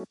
Three, 0.00 0.06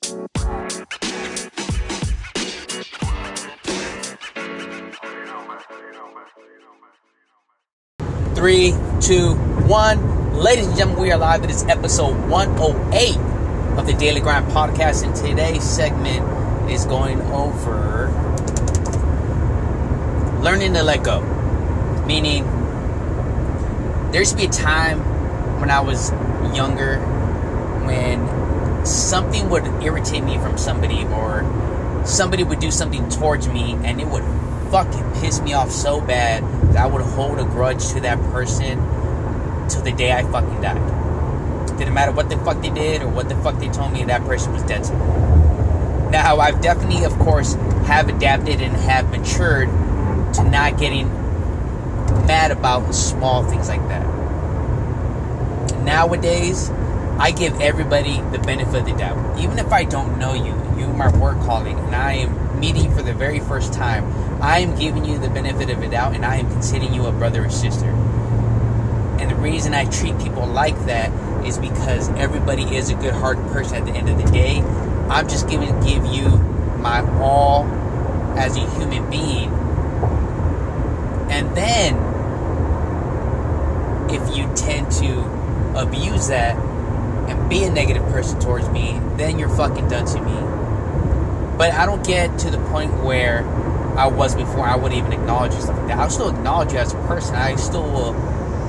two, 9.01 9.33
one. 9.65 10.35
Ladies 10.35 10.67
and 10.67 10.77
gentlemen, 10.77 11.01
we 11.01 11.11
are 11.11 11.17
live. 11.17 11.43
It 11.43 11.49
is 11.49 11.63
episode 11.63 12.29
108 12.29 13.17
of 13.79 13.87
the 13.87 13.93
Daily 13.93 14.21
Grind 14.21 14.45
Podcast, 14.51 15.03
and 15.03 15.15
today's 15.15 15.63
segment 15.63 16.69
is 16.69 16.85
going 16.85 17.19
over 17.31 18.11
learning 20.43 20.75
to 20.75 20.83
let 20.83 21.03
go. 21.03 21.21
Meaning, 22.05 22.43
there 24.11 24.21
used 24.21 24.33
to 24.33 24.37
be 24.37 24.45
a 24.45 24.49
time 24.49 24.99
when 25.59 25.71
I 25.71 25.79
was 25.79 26.11
younger 26.53 26.99
when 27.87 28.19
something 28.89 29.49
would 29.49 29.65
irritate 29.83 30.23
me 30.23 30.37
from 30.37 30.57
somebody 30.57 31.05
or 31.05 31.45
somebody 32.05 32.43
would 32.43 32.59
do 32.59 32.71
something 32.71 33.07
towards 33.09 33.47
me 33.47 33.73
and 33.83 34.01
it 34.01 34.07
would 34.07 34.23
fucking 34.71 35.21
piss 35.21 35.41
me 35.41 35.53
off 35.53 35.71
so 35.71 36.01
bad 36.01 36.43
that 36.73 36.77
I 36.77 36.87
would 36.87 37.01
hold 37.01 37.39
a 37.39 37.43
grudge 37.43 37.87
to 37.89 37.99
that 38.01 38.19
person 38.31 38.77
till 39.69 39.81
the 39.81 39.91
day 39.91 40.11
I 40.11 40.23
fucking 40.23 40.61
died. 40.61 41.77
Didn't 41.77 41.93
matter 41.93 42.11
what 42.11 42.29
the 42.29 42.37
fuck 42.37 42.61
they 42.61 42.69
did 42.69 43.01
or 43.01 43.09
what 43.09 43.29
the 43.29 43.35
fuck 43.35 43.59
they 43.59 43.69
told 43.69 43.93
me, 43.93 44.03
that 44.05 44.21
person 44.25 44.51
was 44.53 44.63
dead 44.63 44.83
to 44.85 44.93
me. 44.93 44.99
Now, 46.11 46.37
I've 46.37 46.59
definitely, 46.59 47.03
of 47.03 47.13
course, 47.19 47.53
have 47.85 48.09
adapted 48.09 48.61
and 48.61 48.75
have 48.75 49.09
matured 49.11 49.69
to 50.33 50.43
not 50.43 50.79
getting 50.79 51.07
mad 52.25 52.51
about 52.51 52.93
small 52.93 53.43
things 53.43 53.69
like 53.69 53.87
that. 53.87 54.05
Nowadays, 55.83 56.69
I 57.19 57.31
give 57.31 57.59
everybody 57.59 58.21
the 58.31 58.39
benefit 58.39 58.75
of 58.75 58.85
the 58.85 58.93
doubt. 58.93 59.39
Even 59.39 59.59
if 59.59 59.73
I 59.73 59.83
don't 59.83 60.17
know 60.17 60.33
you, 60.33 60.55
you 60.79 60.87
my 60.93 61.15
work 61.17 61.37
colleague, 61.41 61.77
and 61.77 61.93
I 61.95 62.13
am 62.13 62.59
meeting 62.59 62.95
for 62.95 63.01
the 63.01 63.13
very 63.13 63.39
first 63.41 63.73
time, 63.73 64.05
I 64.41 64.59
am 64.59 64.77
giving 64.77 65.03
you 65.03 65.17
the 65.17 65.29
benefit 65.29 65.69
of 65.69 65.81
the 65.81 65.89
doubt, 65.89 66.15
and 66.15 66.25
I 66.25 66.37
am 66.37 66.49
considering 66.49 66.93
you 66.93 67.05
a 67.05 67.11
brother 67.11 67.45
or 67.45 67.49
sister. 67.49 67.89
And 69.19 69.29
the 69.29 69.35
reason 69.35 69.73
I 69.73 69.83
treat 69.85 70.17
people 70.19 70.45
like 70.45 70.77
that 70.85 71.11
is 71.45 71.57
because 71.57 72.09
everybody 72.11 72.63
is 72.75 72.89
a 72.89 72.95
good 72.95 73.13
hearted 73.13 73.45
person 73.51 73.75
at 73.75 73.85
the 73.85 73.91
end 73.91 74.09
of 74.09 74.17
the 74.17 74.31
day. 74.31 74.61
I'm 75.09 75.27
just 75.27 75.49
giving 75.49 75.77
give 75.81 76.05
you 76.05 76.29
my 76.79 77.01
all 77.19 77.65
as 78.37 78.55
a 78.55 78.69
human 78.77 79.09
being. 79.09 79.49
And 81.29 81.55
then 81.55 81.95
if 84.09 84.37
you 84.37 84.51
tend 84.55 84.91
to 84.93 85.23
abuse 85.75 86.27
that 86.29 86.55
be 87.49 87.63
a 87.63 87.71
negative 87.71 88.03
person 88.03 88.39
towards 88.39 88.69
me, 88.69 88.99
then 89.17 89.39
you're 89.39 89.49
fucking 89.49 89.89
done 89.89 90.05
to 90.05 90.21
me. 90.21 91.57
But 91.57 91.73
I 91.73 91.85
don't 91.85 92.05
get 92.05 92.39
to 92.39 92.51
the 92.51 92.59
point 92.69 93.03
where 93.03 93.43
I 93.97 94.07
was 94.07 94.35
before. 94.35 94.65
I 94.65 94.75
wouldn't 94.75 94.97
even 94.97 95.11
acknowledge 95.11 95.53
you 95.53 95.61
stuff 95.61 95.77
like 95.77 95.87
that. 95.87 95.97
I'll 95.97 96.09
still 96.09 96.29
acknowledge 96.29 96.71
you 96.71 96.79
as 96.79 96.93
a 96.93 96.97
person. 97.07 97.35
I 97.35 97.55
still 97.55 97.83
will 97.83 98.13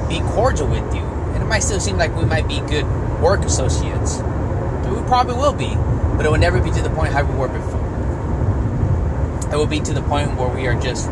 be 0.08 0.20
cordial 0.32 0.66
with 0.66 0.94
you, 0.94 1.02
and 1.02 1.42
it 1.42 1.46
might 1.46 1.60
still 1.60 1.78
seem 1.78 1.98
like 1.98 2.16
we 2.16 2.24
might 2.24 2.48
be 2.48 2.58
good 2.60 2.84
work 3.20 3.44
associates. 3.44 4.16
We 4.18 5.00
probably 5.06 5.34
will 5.34 5.52
be, 5.52 5.74
but 6.16 6.26
it 6.26 6.30
will 6.30 6.38
never 6.38 6.60
be 6.60 6.70
to 6.72 6.82
the 6.82 6.90
point 6.90 7.12
how 7.12 7.22
we 7.22 7.34
were 7.34 7.48
before. 7.48 7.78
It 9.52 9.56
will 9.56 9.66
be 9.66 9.80
to 9.80 9.92
the 9.92 10.02
point 10.02 10.36
where 10.36 10.48
we 10.48 10.66
are 10.66 10.74
just 10.80 11.08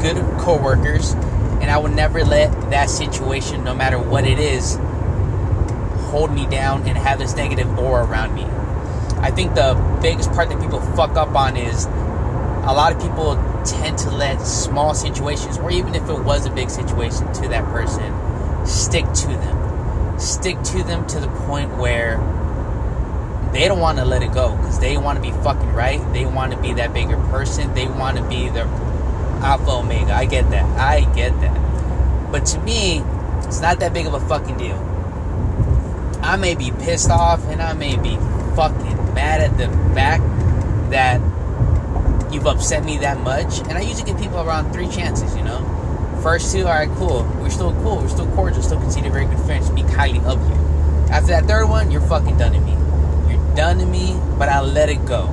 good 0.00 0.16
co-workers, 0.38 1.12
and 1.60 1.70
I 1.70 1.76
will 1.78 1.90
never 1.90 2.24
let 2.24 2.70
that 2.70 2.88
situation, 2.88 3.62
no 3.64 3.74
matter 3.74 3.98
what 3.98 4.26
it 4.26 4.38
is, 4.38 4.78
hold 6.10 6.32
me 6.32 6.46
down 6.46 6.86
and 6.86 6.98
have 6.98 7.18
this 7.18 7.34
negative 7.34 7.78
aura 7.78 8.04
around 8.04 8.34
me. 8.34 8.44
I 9.18 9.30
think 9.30 9.54
the 9.54 9.74
biggest 10.02 10.30
part 10.32 10.48
that 10.48 10.60
people 10.60 10.80
fuck 10.80 11.16
up 11.16 11.34
on 11.34 11.56
is 11.56 11.86
a 11.86 12.72
lot 12.72 12.92
of 12.92 13.00
people 13.00 13.36
tend 13.64 13.98
to 13.98 14.10
let 14.10 14.40
small 14.40 14.94
situations, 14.94 15.58
or 15.58 15.70
even 15.70 15.94
if 15.94 16.08
it 16.08 16.18
was 16.20 16.46
a 16.46 16.50
big 16.50 16.70
situation 16.70 17.32
to 17.34 17.48
that 17.48 17.64
person, 17.66 18.66
stick 18.66 19.04
to 19.12 19.28
them. 19.28 20.18
Stick 20.18 20.60
to 20.62 20.82
them 20.82 21.06
to 21.08 21.20
the 21.20 21.28
point 21.46 21.76
where 21.78 22.18
they 23.52 23.66
don't 23.66 23.80
want 23.80 23.98
to 23.98 24.04
let 24.04 24.22
it 24.22 24.32
go 24.32 24.56
because 24.56 24.78
they 24.78 24.96
want 24.96 25.16
to 25.16 25.22
be 25.22 25.32
fucking 25.42 25.72
right. 25.72 26.00
They 26.12 26.26
want 26.26 26.52
to 26.52 26.58
be 26.60 26.74
that 26.74 26.92
bigger 26.92 27.16
person. 27.28 27.72
They 27.74 27.88
want 27.88 28.16
to 28.18 28.22
be 28.24 28.48
the 28.48 28.64
alpha 29.42 29.70
omega. 29.70 30.14
I 30.14 30.26
get 30.26 30.50
that. 30.50 30.64
I 30.78 31.00
get 31.14 31.38
that. 31.40 32.30
But 32.30 32.46
to 32.46 32.60
me, 32.60 33.02
it's 33.44 33.60
not 33.60 33.80
that 33.80 33.92
big 33.92 34.06
of 34.06 34.14
a 34.14 34.20
fucking 34.20 34.58
deal. 34.58 34.76
I 36.30 36.36
may 36.36 36.54
be 36.54 36.70
pissed 36.70 37.10
off 37.10 37.44
and 37.48 37.60
I 37.60 37.72
may 37.72 37.96
be 37.96 38.14
fucking 38.54 39.14
mad 39.14 39.40
at 39.40 39.58
the 39.58 39.66
fact 39.96 40.22
that 40.92 41.20
you've 42.32 42.46
upset 42.46 42.84
me 42.84 42.98
that 42.98 43.18
much. 43.18 43.58
And 43.62 43.72
I 43.72 43.80
usually 43.80 44.04
give 44.04 44.20
people 44.20 44.38
around 44.38 44.72
three 44.72 44.86
chances, 44.86 45.34
you 45.34 45.42
know? 45.42 45.58
First 46.22 46.52
two, 46.52 46.60
all 46.60 46.66
right, 46.66 46.88
cool. 46.90 47.24
We're 47.40 47.50
still 47.50 47.72
cool. 47.82 47.96
We're 47.96 48.08
still 48.08 48.30
cordial. 48.36 48.62
Still 48.62 48.78
consider 48.78 49.10
very 49.10 49.26
good 49.26 49.40
friends. 49.40 49.66
Speak 49.66 49.86
highly 49.86 50.20
of 50.20 50.40
you. 50.48 50.54
After 51.10 51.32
that 51.32 51.46
third 51.46 51.68
one, 51.68 51.90
you're 51.90 52.00
fucking 52.00 52.38
done 52.38 52.52
to 52.52 52.60
me. 52.60 52.76
You're 53.28 53.56
done 53.56 53.78
to 53.78 53.86
me, 53.86 54.16
but 54.38 54.48
I 54.48 54.60
let 54.60 54.88
it 54.88 55.04
go. 55.06 55.26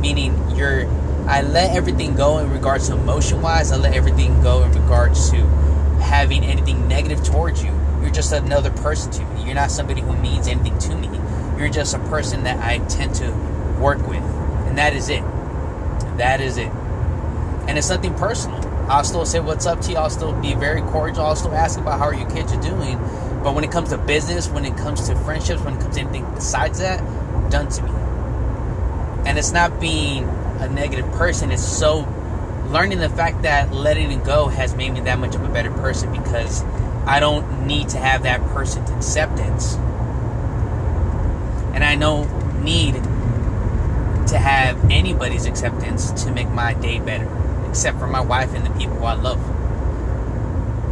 Meaning, 0.00 0.56
you're. 0.56 0.86
I 1.28 1.42
let 1.42 1.76
everything 1.76 2.14
go 2.16 2.38
in 2.38 2.50
regards 2.50 2.88
to 2.88 2.94
emotion 2.94 3.42
wise. 3.42 3.70
I 3.70 3.76
let 3.76 3.92
everything 3.92 4.42
go 4.42 4.62
in 4.62 4.72
regards 4.72 5.30
to 5.32 5.36
having 6.02 6.44
anything 6.44 6.88
negative 6.88 7.22
towards 7.24 7.62
you. 7.62 7.70
You're 8.00 8.10
just 8.10 8.32
another 8.32 8.70
person 8.70 9.10
to 9.12 9.24
me. 9.24 9.44
You're 9.44 9.54
not 9.54 9.70
somebody 9.70 10.00
who 10.00 10.14
means 10.16 10.48
anything 10.48 10.78
to 10.78 10.94
me. 10.96 11.08
You're 11.58 11.70
just 11.70 11.94
a 11.94 11.98
person 12.00 12.44
that 12.44 12.58
I 12.58 12.78
tend 12.86 13.14
to 13.16 13.30
work 13.80 14.06
with. 14.06 14.22
And 14.66 14.76
that 14.78 14.94
is 14.94 15.08
it. 15.08 15.22
That 16.18 16.40
is 16.40 16.56
it. 16.56 16.68
And 17.68 17.78
it's 17.78 17.88
nothing 17.88 18.14
personal. 18.14 18.60
I'll 18.90 19.04
still 19.04 19.24
say 19.24 19.40
what's 19.40 19.66
up 19.66 19.80
to 19.82 19.92
you. 19.92 19.96
I'll 19.96 20.10
still 20.10 20.32
be 20.40 20.54
very 20.54 20.82
cordial. 20.82 21.24
I'll 21.24 21.36
still 21.36 21.54
ask 21.54 21.78
about 21.78 21.98
how 21.98 22.06
are 22.06 22.14
your 22.14 22.28
kids 22.30 22.52
are 22.52 22.60
doing. 22.60 22.98
But 23.42 23.54
when 23.54 23.64
it 23.64 23.70
comes 23.70 23.90
to 23.90 23.98
business, 23.98 24.48
when 24.48 24.64
it 24.64 24.76
comes 24.76 25.08
to 25.08 25.16
friendships, 25.16 25.62
when 25.62 25.74
it 25.74 25.80
comes 25.80 25.94
to 25.94 26.02
anything 26.02 26.26
besides 26.34 26.80
that, 26.80 26.98
done 27.50 27.68
to 27.68 27.82
me. 27.82 27.90
And 29.28 29.38
it's 29.38 29.52
not 29.52 29.80
being 29.80 30.24
a 30.58 30.68
negative 30.68 31.10
person. 31.12 31.50
It's 31.52 31.66
so 31.66 32.02
learning 32.72 32.98
the 32.98 33.10
fact 33.10 33.42
that 33.42 33.70
letting 33.72 34.10
it 34.10 34.24
go 34.24 34.48
has 34.48 34.74
made 34.74 34.92
me 34.92 35.00
that 35.00 35.18
much 35.18 35.34
of 35.34 35.44
a 35.44 35.48
better 35.48 35.70
person 35.70 36.10
because 36.10 36.62
I 37.06 37.20
don't 37.20 37.66
need 37.66 37.90
to 37.90 37.98
have 37.98 38.22
that 38.22 38.40
person's 38.48 38.88
acceptance. 38.90 39.74
And 41.74 41.84
I 41.84 41.96
don't 41.96 42.64
need 42.64 42.94
to 42.94 44.38
have 44.38 44.90
anybody's 44.90 45.44
acceptance 45.44 46.24
to 46.24 46.32
make 46.32 46.48
my 46.48 46.72
day 46.74 46.98
better, 46.98 47.28
except 47.68 47.98
for 47.98 48.06
my 48.06 48.20
wife 48.20 48.54
and 48.54 48.64
the 48.64 48.70
people 48.70 48.96
who 48.96 49.04
I 49.04 49.14
love. 49.14 49.38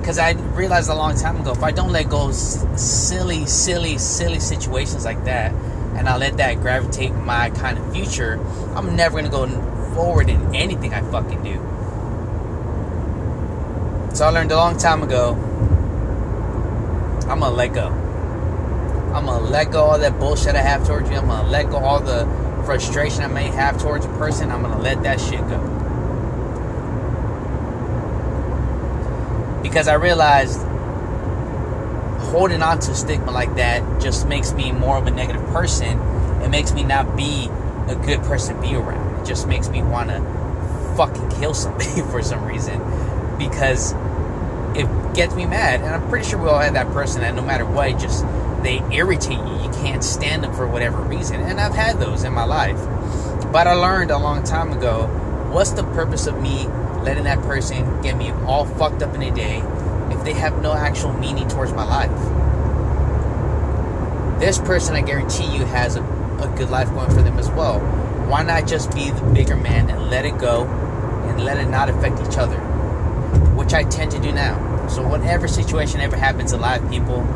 Because 0.00 0.18
I 0.18 0.32
realized 0.32 0.90
a 0.90 0.94
long 0.94 1.16
time 1.16 1.40
ago, 1.40 1.52
if 1.52 1.62
I 1.62 1.70
don't 1.70 1.92
let 1.92 2.10
go 2.10 2.28
of 2.28 2.34
silly, 2.34 3.46
silly, 3.46 3.96
silly 3.96 4.40
situations 4.40 5.04
like 5.04 5.24
that, 5.24 5.52
and 5.94 6.08
I 6.08 6.16
let 6.16 6.36
that 6.38 6.60
gravitate 6.60 7.14
my 7.14 7.50
kind 7.50 7.78
of 7.78 7.92
future, 7.92 8.38
I'm 8.74 8.96
never 8.96 9.22
gonna 9.22 9.30
go 9.30 9.44
forward 9.94 10.28
in 10.28 10.54
anything 10.54 10.94
I 10.94 11.02
fucking 11.02 11.42
do. 11.42 11.56
So 14.14 14.26
I 14.26 14.30
learned 14.30 14.50
a 14.52 14.56
long 14.56 14.76
time 14.76 15.02
ago, 15.02 15.34
I'm 17.28 17.40
gonna 17.40 17.50
let 17.50 17.72
go. 17.72 17.88
I'm 19.14 19.26
gonna 19.26 19.44
let 19.44 19.70
go 19.70 19.84
all 19.84 19.98
that 19.98 20.18
bullshit 20.18 20.54
I 20.54 20.62
have 20.62 20.86
towards 20.86 21.10
you. 21.10 21.16
I'm 21.16 21.26
gonna 21.26 21.48
let 21.48 21.70
go 21.70 21.78
all 21.78 22.00
the 22.00 22.26
frustration 22.64 23.22
I 23.22 23.28
may 23.28 23.46
have 23.48 23.80
towards 23.80 24.04
a 24.04 24.08
person, 24.10 24.50
I'm 24.50 24.62
gonna 24.62 24.80
let 24.80 25.02
that 25.02 25.20
shit 25.20 25.40
go. 25.40 25.58
Because 29.62 29.88
I 29.88 29.94
realized 29.94 30.60
holding 32.30 32.62
on 32.62 32.78
to 32.80 32.94
stigma 32.94 33.30
like 33.32 33.54
that 33.56 34.00
just 34.00 34.28
makes 34.28 34.52
me 34.52 34.72
more 34.72 34.96
of 34.96 35.06
a 35.06 35.10
negative 35.10 35.44
person. 35.48 35.98
It 36.42 36.48
makes 36.48 36.72
me 36.72 36.84
not 36.84 37.16
be 37.16 37.48
a 37.88 37.96
good 37.96 38.20
person 38.22 38.56
to 38.56 38.62
be 38.62 38.74
around. 38.74 38.99
Just 39.24 39.46
makes 39.46 39.68
me 39.68 39.82
want 39.82 40.10
to 40.10 40.20
fucking 40.96 41.30
kill 41.40 41.54
somebody 41.54 42.00
for 42.10 42.22
some 42.22 42.44
reason 42.44 42.78
because 43.38 43.92
it 44.74 44.86
gets 45.14 45.34
me 45.34 45.46
mad. 45.46 45.80
And 45.80 45.88
I'm 45.88 46.08
pretty 46.08 46.28
sure 46.28 46.40
we 46.40 46.48
all 46.48 46.58
have 46.58 46.74
that 46.74 46.88
person 46.88 47.20
that 47.22 47.34
no 47.34 47.42
matter 47.42 47.64
what, 47.64 47.98
just 47.98 48.24
they 48.62 48.82
irritate 48.92 49.38
you. 49.38 49.62
You 49.62 49.70
can't 49.82 50.04
stand 50.04 50.44
them 50.44 50.52
for 50.54 50.66
whatever 50.66 51.00
reason. 51.02 51.40
And 51.40 51.60
I've 51.60 51.74
had 51.74 51.98
those 51.98 52.24
in 52.24 52.32
my 52.32 52.44
life. 52.44 52.78
But 53.52 53.66
I 53.66 53.72
learned 53.72 54.10
a 54.10 54.18
long 54.18 54.44
time 54.44 54.72
ago 54.72 55.06
what's 55.50 55.72
the 55.72 55.82
purpose 55.82 56.28
of 56.28 56.40
me 56.40 56.68
letting 57.02 57.24
that 57.24 57.40
person 57.42 58.00
get 58.02 58.16
me 58.16 58.30
all 58.46 58.64
fucked 58.64 59.02
up 59.02 59.14
in 59.14 59.22
a 59.22 59.34
day 59.34 59.58
if 60.14 60.22
they 60.24 60.32
have 60.32 60.62
no 60.62 60.72
actual 60.72 61.12
meaning 61.14 61.48
towards 61.48 61.72
my 61.72 61.84
life? 61.84 62.10
This 64.40 64.58
person, 64.58 64.94
I 64.94 65.02
guarantee 65.02 65.44
you, 65.54 65.64
has 65.64 65.96
a, 65.96 66.02
a 66.02 66.54
good 66.56 66.70
life 66.70 66.88
going 66.90 67.10
for 67.10 67.22
them 67.22 67.38
as 67.38 67.50
well. 67.50 67.80
Why 68.30 68.44
not 68.44 68.68
just 68.68 68.94
be 68.94 69.10
the 69.10 69.22
bigger 69.22 69.56
man 69.56 69.90
and 69.90 70.08
let 70.08 70.24
it 70.24 70.38
go 70.38 70.64
and 70.64 71.42
let 71.44 71.58
it 71.58 71.68
not 71.68 71.90
affect 71.90 72.20
each 72.20 72.38
other? 72.38 72.58
Which 73.56 73.74
I 73.74 73.82
tend 73.82 74.12
to 74.12 74.20
do 74.20 74.30
now. 74.30 74.86
So, 74.86 75.04
whatever 75.04 75.48
situation 75.48 76.00
ever 76.00 76.14
happens 76.14 76.52
in 76.52 76.60
life, 76.60 76.80
people, 76.88 77.26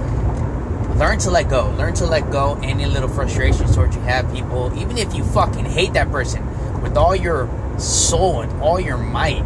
learn 0.94 1.19
to 1.19 1.32
let 1.32 1.50
go. 1.50 1.69
Learn 1.70 1.94
to 1.94 2.06
let 2.06 2.31
go 2.31 2.61
any 2.62 2.87
little 2.87 3.08
frustrations 3.08 3.75
towards 3.75 3.96
you 3.96 4.02
have 4.02 4.32
people. 4.32 4.73
Even 4.79 4.96
if 4.96 5.12
you 5.17 5.25
fucking 5.25 5.64
hate 5.64 5.94
that 5.94 6.12
person 6.12 6.46
with 6.81 6.96
all 6.96 7.17
your 7.17 7.50
soul 7.76 8.43
and 8.43 8.62
all 8.62 8.79
your 8.79 8.96
might, 8.96 9.44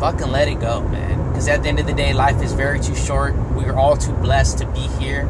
fucking 0.00 0.28
let 0.28 0.48
it 0.48 0.60
go, 0.60 0.80
man. 0.88 1.28
Because 1.28 1.46
at 1.48 1.62
the 1.62 1.68
end 1.68 1.78
of 1.78 1.86
the 1.86 1.92
day, 1.92 2.14
life 2.14 2.42
is 2.42 2.54
very 2.54 2.80
too 2.80 2.96
short. 2.96 3.36
We 3.52 3.66
are 3.66 3.76
all 3.76 3.98
too 3.98 4.14
blessed 4.14 4.56
to 4.58 4.66
be 4.68 4.80
here. 4.80 5.26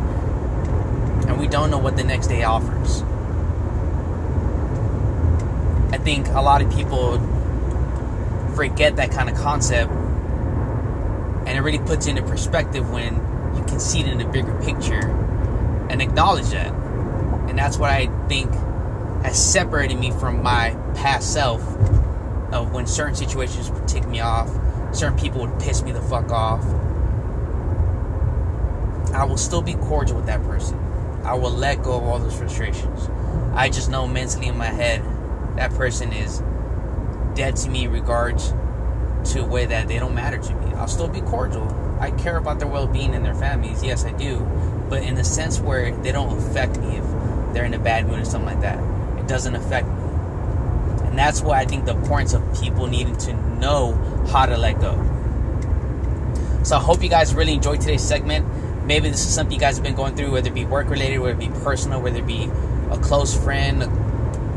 And 1.27 1.41
we 1.41 1.49
don't 1.49 1.73
know 1.73 1.79
what 1.79 1.97
the 1.97 2.05
next 2.05 2.29
day 2.29 2.45
offers. 2.45 3.03
I 5.91 5.97
think 5.97 6.29
a 6.29 6.43
lot 6.43 6.61
of 6.61 6.71
people 6.71 7.19
forget 8.55 8.97
that 8.97 9.11
kind 9.11 9.31
of 9.31 9.37
concept. 9.37 9.91
And 9.91 11.49
it 11.49 11.61
really 11.61 11.79
puts 11.79 12.07
into 12.07 12.23
perspective 12.23 12.91
when 12.91 13.15
you 13.57 13.65
can 13.65 13.81
see 13.81 14.01
it 14.01 14.09
in 14.09 14.21
a 14.21 14.31
bigger 14.31 14.55
picture 14.63 15.09
and 15.89 16.03
acknowledge 16.03 16.51
that. 16.51 16.73
And 17.49 17.59
that's 17.59 17.79
what 17.79 17.91
I 17.91 18.07
think 18.29 18.53
has 19.23 19.43
separated 19.43 19.99
me 19.99 20.11
from 20.11 20.43
my 20.43 20.77
past 20.95 21.33
self 21.33 21.63
of 22.53 22.73
when 22.73 22.87
certain 22.87 23.15
situations 23.15 23.71
would 23.71 23.89
tick 23.89 24.07
me 24.07 24.21
off, 24.21 24.51
certain 24.95 25.19
people 25.19 25.41
would 25.41 25.59
piss 25.59 25.83
me 25.83 25.93
the 25.93 26.03
fuck 26.03 26.31
off. 26.31 26.65
I 29.15 29.25
will 29.25 29.39
still 29.39 29.63
be 29.63 29.75
cordial 29.75 30.17
with 30.17 30.27
that 30.27 30.43
person. 30.43 30.79
I 31.25 31.35
will 31.35 31.51
let 31.51 31.83
go 31.83 31.97
of 31.97 32.03
all 32.05 32.19
those 32.19 32.37
frustrations. 32.37 33.09
I 33.55 33.71
just 33.71 33.91
know 33.91 34.07
mentally 34.07 34.49
in 34.49 34.59
my 34.59 34.67
head 34.67 35.03
that 35.59 35.75
person 35.75 36.13
is 36.13 36.41
dead 37.35 37.57
to 37.57 37.69
me 37.69 37.85
in 37.85 37.91
regards 37.91 38.53
to 39.33 39.41
a 39.41 39.45
way 39.45 39.67
that 39.67 39.89
they 39.89 39.99
don't 39.99 40.15
matter 40.15 40.39
to 40.39 40.55
me. 40.55 40.73
I'll 40.75 40.87
still 40.87 41.09
be 41.09 41.21
cordial. 41.21 41.67
I 42.01 42.13
care 42.13 42.37
about 42.37 42.61
their 42.61 42.69
well 42.69 42.87
being 42.87 43.13
and 43.15 43.25
their 43.25 43.35
families. 43.35 43.83
Yes, 43.83 44.05
I 44.05 44.13
do. 44.13 44.39
But 44.89 45.03
in 45.03 45.17
the 45.17 45.25
sense 45.25 45.59
where 45.59 45.95
they 45.97 46.13
don't 46.13 46.39
affect 46.39 46.79
me 46.79 46.97
if 46.97 47.05
they're 47.53 47.65
in 47.65 47.75
a 47.75 47.79
bad 47.79 48.07
mood 48.07 48.21
or 48.21 48.25
something 48.25 48.47
like 48.47 48.61
that. 48.61 48.79
It 49.19 49.27
doesn't 49.27 49.57
affect 49.57 49.89
me. 49.89 49.95
And 51.09 51.19
that's 51.19 51.41
why 51.43 51.59
I 51.59 51.65
think 51.65 51.87
the 51.87 51.93
importance 51.93 52.35
of 52.35 52.61
people 52.61 52.87
needing 52.87 53.17
to 53.17 53.33
know 53.59 53.95
how 54.31 54.47
to 54.47 54.57
let 54.57 54.81
go. 54.81 54.95
So 56.63 56.77
I 56.77 56.81
hope 56.81 57.03
you 57.03 57.09
guys 57.09 57.35
really 57.35 57.55
enjoyed 57.55 57.81
today's 57.81 58.03
segment. 58.03 58.47
Maybe 58.87 59.09
this 59.09 59.27
is 59.27 59.35
something 59.35 59.53
you 59.53 59.61
guys 59.61 59.77
have 59.77 59.85
been 59.85 59.97
going 59.97 60.15
through, 60.15 60.31
whether 60.31 60.49
it 60.49 60.55
be 60.55 60.65
work 60.65 60.89
related, 60.89 61.19
whether 61.19 61.33
it 61.33 61.41
be 61.41 61.49
personal, 61.63 62.01
whether 62.01 62.19
it 62.19 62.27
be 62.27 62.49
a 62.91 62.99
close 62.99 63.37
friend, 63.37 63.83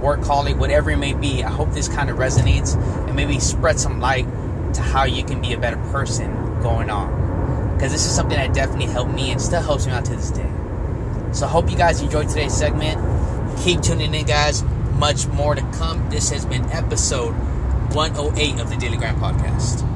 work 0.02 0.22
colleague, 0.22 0.58
whatever 0.58 0.92
it 0.92 0.98
may 0.98 1.14
be. 1.14 1.44
I 1.44 1.50
hope 1.50 1.72
this 1.72 1.88
kind 1.88 2.10
of 2.10 2.18
resonates 2.18 2.76
and 3.08 3.16
maybe 3.16 3.40
spread 3.40 3.80
some 3.80 4.00
light 4.00 4.26
to 4.74 4.82
how 4.82 5.04
you 5.04 5.24
can 5.24 5.42
be 5.42 5.54
a 5.54 5.58
better 5.58 5.78
person 5.92 6.62
going 6.62 6.90
on. 6.90 7.74
Because 7.76 7.92
this 7.92 8.06
is 8.06 8.14
something 8.14 8.38
that 8.38 8.54
definitely 8.54 8.88
helped 8.88 9.14
me 9.14 9.32
and 9.32 9.42
still 9.42 9.62
helps 9.62 9.86
me 9.86 9.92
out 9.92 10.06
to 10.06 10.16
this 10.16 10.32
day. 10.32 10.50
So 11.32 11.46
I 11.46 11.50
hope 11.50 11.70
you 11.70 11.78
guys 11.78 12.02
enjoyed 12.02 12.30
today's 12.30 12.54
segment. 12.54 13.00
Keep 13.64 13.82
tuning 13.82 14.14
in, 14.14 14.26
guys. 14.26 14.64
Much 14.98 15.28
more 15.28 15.56
to 15.56 15.62
come. 15.74 16.10
This 16.10 16.30
has 16.30 16.46
been 16.46 16.64
episode 16.72 17.34
108 17.94 18.60
of 18.60 18.70
the 18.70 18.78
Daily 18.78 18.98
Grind 18.98 19.18
Podcast. 19.18 19.91